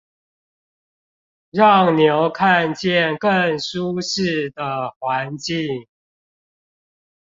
[1.51, 5.85] 讓牛看見更舒適的環境